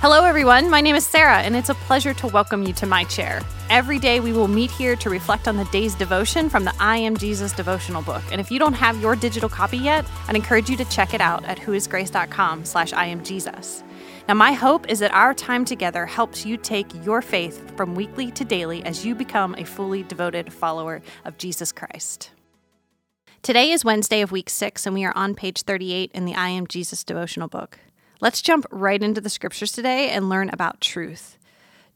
[0.00, 0.68] Hello, everyone.
[0.68, 3.40] My name is Sarah, and it's a pleasure to welcome you to my chair.
[3.70, 6.98] Every day, we will meet here to reflect on the day's devotion from the I
[6.98, 8.22] Am Jesus devotional book.
[8.30, 11.22] And if you don't have your digital copy yet, I'd encourage you to check it
[11.22, 13.82] out at whoisgrace.com slash I Am Jesus.
[14.28, 18.30] Now, my hope is that our time together helps you take your faith from weekly
[18.32, 22.32] to daily as you become a fully devoted follower of Jesus Christ.
[23.40, 26.50] Today is Wednesday of week six, and we are on page 38 in the I
[26.50, 27.78] Am Jesus devotional book.
[28.18, 31.36] Let's jump right into the scriptures today and learn about truth.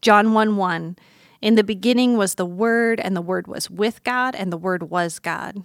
[0.00, 0.96] John 1 1.
[1.40, 4.90] In the beginning was the Word, and the Word was with God, and the Word
[4.90, 5.62] was God.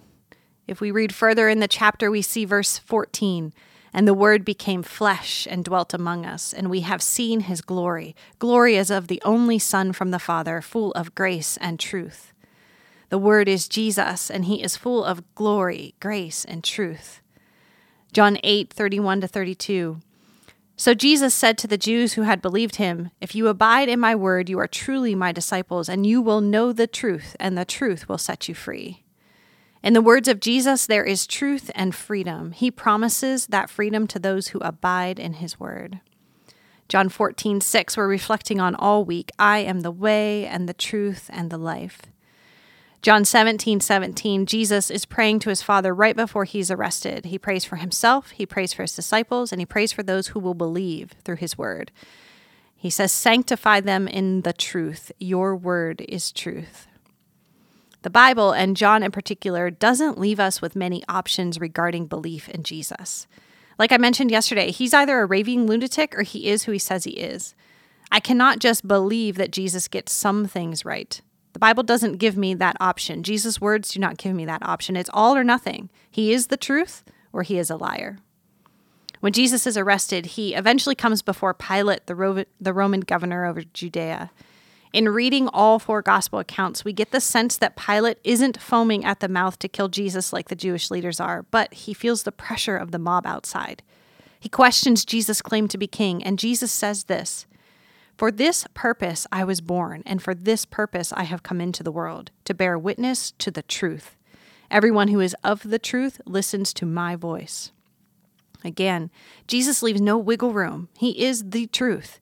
[0.68, 3.52] If we read further in the chapter, we see verse 14.
[3.92, 8.14] And the Word became flesh and dwelt among us, and we have seen his glory.
[8.38, 12.32] Glory as of the only Son from the Father, full of grace and truth.
[13.08, 17.20] The Word is Jesus, and he is full of glory, grace, and truth.
[18.12, 20.00] John 8 31 to 32.
[20.76, 24.14] So Jesus said to the Jews who had believed him, If you abide in my
[24.16, 28.08] word, you are truly my disciples, and you will know the truth, and the truth
[28.08, 29.04] will set you free.
[29.84, 32.52] In the words of Jesus, there is truth and freedom.
[32.52, 36.00] He promises that freedom to those who abide in his word.
[36.88, 41.30] John 14, 6, we're reflecting on all week I am the way and the truth
[41.32, 42.02] and the life.
[43.04, 47.26] John 17, 17, Jesus is praying to his Father right before he's arrested.
[47.26, 50.40] He prays for himself, he prays for his disciples, and he prays for those who
[50.40, 51.92] will believe through his word.
[52.74, 55.12] He says, Sanctify them in the truth.
[55.18, 56.86] Your word is truth.
[58.00, 62.62] The Bible, and John in particular, doesn't leave us with many options regarding belief in
[62.62, 63.26] Jesus.
[63.78, 67.04] Like I mentioned yesterday, he's either a raving lunatic or he is who he says
[67.04, 67.54] he is.
[68.10, 71.20] I cannot just believe that Jesus gets some things right.
[71.54, 73.22] The Bible doesn't give me that option.
[73.22, 74.96] Jesus' words do not give me that option.
[74.96, 75.88] It's all or nothing.
[76.10, 78.18] He is the truth or he is a liar.
[79.20, 83.62] When Jesus is arrested, he eventually comes before Pilate, the, Ro- the Roman governor over
[83.62, 84.30] Judea.
[84.92, 89.20] In reading all four gospel accounts, we get the sense that Pilate isn't foaming at
[89.20, 92.76] the mouth to kill Jesus like the Jewish leaders are, but he feels the pressure
[92.76, 93.82] of the mob outside.
[94.38, 97.46] He questions Jesus' claim to be king, and Jesus says this
[98.16, 101.92] for this purpose I was born, and for this purpose I have come into the
[101.92, 104.16] world, to bear witness to the truth.
[104.70, 107.72] Everyone who is of the truth listens to my voice.
[108.64, 109.10] Again,
[109.46, 110.88] Jesus leaves no wiggle room.
[110.96, 112.20] He is the truth.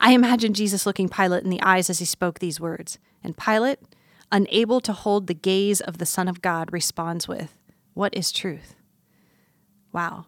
[0.00, 2.98] I imagine Jesus looking Pilate in the eyes as he spoke these words.
[3.22, 3.80] And Pilate,
[4.32, 7.58] unable to hold the gaze of the Son of God, responds with,
[7.94, 8.74] What is truth?
[9.92, 10.26] Wow.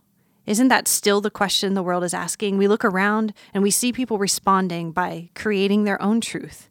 [0.49, 2.57] Isn't that still the question the world is asking?
[2.57, 6.71] We look around and we see people responding by creating their own truth.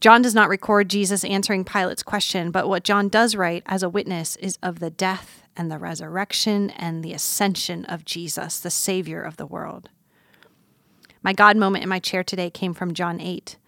[0.00, 3.90] John does not record Jesus answering Pilate's question, but what John does write as a
[3.90, 9.20] witness is of the death and the resurrection and the ascension of Jesus, the Savior
[9.20, 9.90] of the world.
[11.22, 13.58] My God moment in my chair today came from John 8.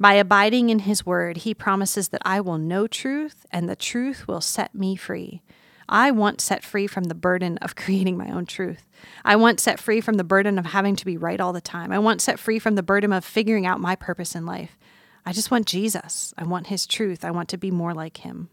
[0.00, 4.26] By abiding in his word, he promises that I will know truth and the truth
[4.26, 5.42] will set me free.
[5.88, 8.86] I want set free from the burden of creating my own truth.
[9.24, 11.92] I want set free from the burden of having to be right all the time.
[11.92, 14.78] I want set free from the burden of figuring out my purpose in life.
[15.24, 16.34] I just want Jesus.
[16.36, 17.24] I want his truth.
[17.24, 18.48] I want to be more like him.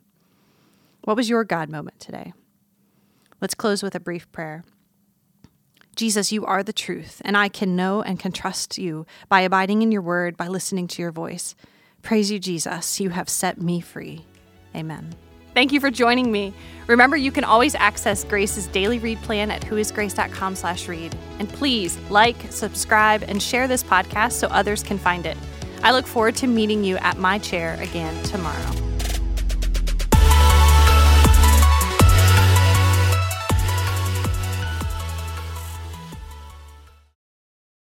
[1.04, 2.34] What was your God moment today?
[3.42, 4.64] Let's close with a brief prayer.
[5.96, 9.82] Jesus, you are the truth, and I can know and can trust you by abiding
[9.82, 11.56] in your word, by listening to your voice.
[12.02, 13.00] Praise you, Jesus.
[13.02, 14.26] You have set me free.
[14.76, 15.14] Amen.
[15.54, 16.54] Thank you for joining me.
[16.90, 21.16] Remember, you can always access Grace's daily read plan at whoisgrace.com slash read.
[21.38, 25.38] And please like, subscribe, and share this podcast so others can find it.
[25.84, 28.89] I look forward to meeting you at my chair again tomorrow.